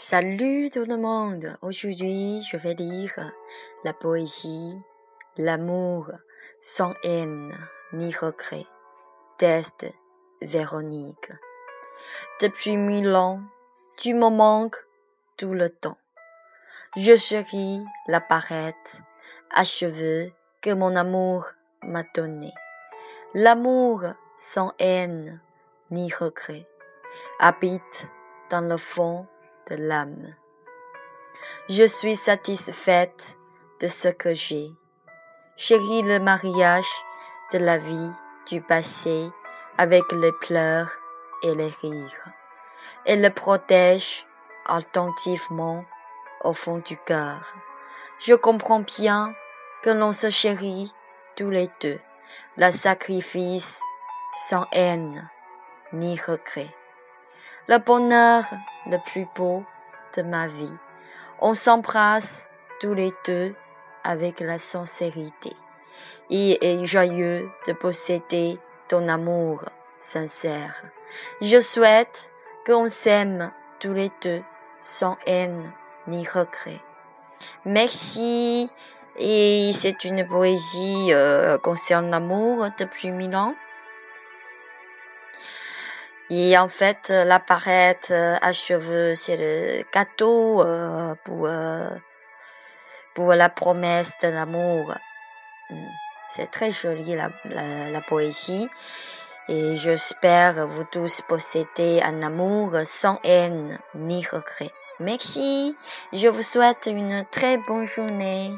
[0.00, 1.58] Salut tout le monde.
[1.60, 3.32] Aujourd'hui, je vais lire
[3.82, 4.80] la poésie
[5.36, 6.12] L'amour
[6.60, 7.52] sans haine
[7.92, 8.64] ni regret
[9.40, 9.92] d'Est
[10.40, 11.32] Véronique.
[12.40, 13.40] Depuis mille ans,
[13.96, 14.86] tu me manques
[15.36, 15.98] tout le temps.
[16.96, 19.02] Je chéris la parette
[19.52, 20.30] à cheveux
[20.62, 21.48] que mon amour
[21.82, 22.54] m'a donné.
[23.34, 24.04] L'amour
[24.36, 25.40] sans haine
[25.90, 26.68] ni regret
[27.40, 28.06] habite
[28.48, 29.26] dans le fond
[29.74, 30.34] l'âme.
[31.68, 33.36] Je suis satisfaite
[33.80, 34.70] de ce que j'ai.
[35.56, 36.90] Chéris le mariage
[37.52, 38.10] de la vie
[38.46, 39.30] du passé
[39.76, 40.90] avec les pleurs
[41.42, 42.28] et les rires,
[43.06, 44.26] et le protège
[44.66, 45.84] attentivement
[46.42, 47.54] au fond du cœur.
[48.18, 49.34] Je comprends bien
[49.82, 50.92] que l'on se chérit
[51.36, 52.00] tous les deux,
[52.56, 53.80] le sacrifice
[54.34, 55.28] sans haine
[55.92, 56.74] ni regret.
[57.68, 58.44] Le bonheur
[58.88, 59.64] le plus beau
[60.16, 60.74] de ma vie.
[61.40, 62.46] On s'embrasse
[62.80, 63.54] tous les deux
[64.04, 65.54] avec la sincérité.
[66.30, 68.58] Il est joyeux de posséder
[68.88, 69.64] ton amour
[70.00, 70.82] sincère.
[71.40, 72.32] Je souhaite
[72.66, 74.42] qu'on s'aime tous les deux
[74.80, 75.72] sans haine
[76.06, 76.80] ni regret.
[77.64, 78.70] Merci.
[79.20, 83.54] Et c'est une poésie euh, concernant l'amour depuis mille ans.
[86.30, 91.88] Et en fait, la parette à cheveux, c'est le gâteau euh, pour, euh,
[93.14, 94.94] pour la promesse de l'amour.
[95.70, 95.86] Hmm.
[96.28, 98.68] C'est très joli la, la, la poésie.
[99.48, 104.72] Et j'espère vous tous posséder un amour sans haine ni regret.
[105.00, 105.74] Merci.
[106.12, 108.52] Je vous souhaite une très bonne journée.